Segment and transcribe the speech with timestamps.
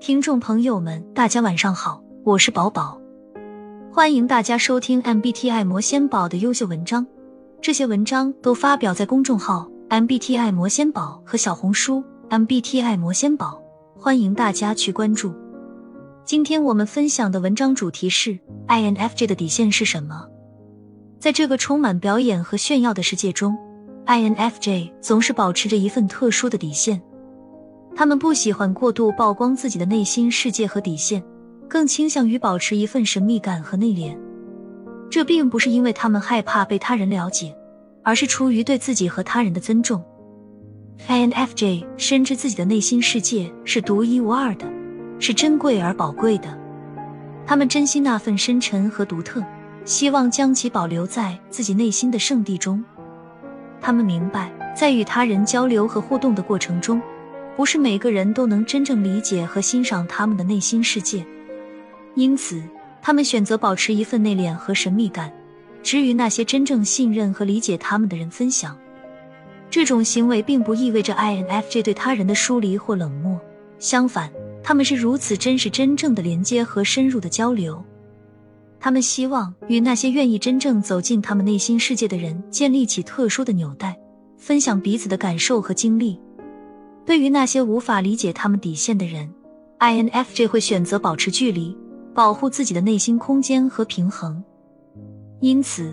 [0.00, 3.00] 听众朋友们，大家晚上好，我是宝宝，
[3.90, 7.06] 欢迎大家收听 MBTI 魔仙宝的优秀文章。
[7.62, 13.60] 这些文章都发表在公众号 MBTI 魔仙宝和小红书 MBTI 魔仙宝，
[13.98, 15.34] 欢迎大家去关注。
[16.24, 18.38] 今天我们分享的文章主题是
[18.68, 20.28] INFJ 的底线是什么？
[21.18, 23.56] 在这个充满表演和炫耀的世界中。
[24.06, 27.00] INFJ 总是保持着一份特殊的底线，
[27.96, 31.22] 他们不喜欢过度曝光自己的内心世界和底线，
[31.68, 34.16] 更倾向于保持一份神秘感和内敛。
[35.08, 37.54] 这并不是因为他们害怕被他人了解，
[38.02, 40.02] 而是出于对自己和他人的尊重。
[41.08, 44.66] INFJ 深知自己的内心世界是独一无二的，
[45.20, 46.58] 是珍贵而宝贵的。
[47.46, 49.40] 他们珍惜那份深沉和独特，
[49.84, 52.82] 希望将其保留在自己内心的圣地中。
[53.80, 57.00] 他们明白，在与他人交流和互动的过程中，
[57.56, 61.24] 不是每个人都能真正理解和欣赏他们的内心世界，
[62.14, 62.62] 因此，
[63.00, 65.32] 他们选择保持一份内敛和神秘感，
[65.82, 68.76] 只与那些真正信任和理解他们的人分享。
[69.70, 73.40] 这种行为并不意味着 INFJ 对他人的疏离或冷漠，
[73.78, 74.30] 相反，
[74.62, 77.82] 他们是如此珍视真正的连接和深入的交流。
[78.80, 83.96] 他们希望与那些愿意真正走进他们内心世界的人建立起特殊的纽带，
[84.36, 86.20] 分享彼此的感受和经历。
[87.06, 89.30] 对于那些无法理解他们底线的人
[89.78, 91.76] ，INFJ 会选择保持距离，
[92.14, 94.42] 保护自己的内心空间和平衡。
[95.40, 95.92] 因此，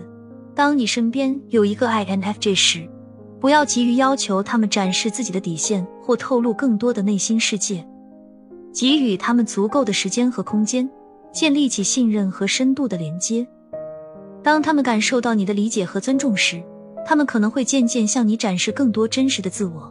[0.54, 2.88] 当你身边有一个 INFJ 时，
[3.40, 7.86] 不要急于要求他们展示自己的底线或透露更多的内心世界，
[8.72, 10.88] 给予他们足够的时间和空间。
[11.32, 13.46] 建立起信任和深度的连接。
[14.42, 16.62] 当他们感受到你的理解和尊重时，
[17.06, 19.90] 他们可能会渐渐向你展示更多真实的自我。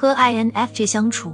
[0.00, 1.30] 和 INFJ 相处，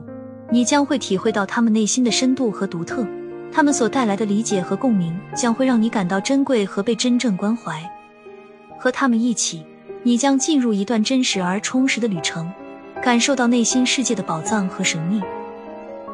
[0.50, 3.06] 你将会体会到他们内心的深度和独特。
[3.52, 7.80] 他们所带来的理解和共鸣将会让你感到珍贵和被真正关怀。
[8.76, 9.64] 和他们一起，
[10.02, 12.52] 你将进入一段真实而充实的旅程，
[13.00, 15.22] 感受到内心世界的宝藏和神秘。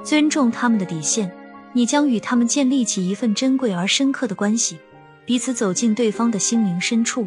[0.04, 1.32] 尊重他们的底线。
[1.72, 4.78] 你将与他们建立起一份珍贵而深刻的关系，
[5.24, 7.26] 彼此走进对方的心灵深处。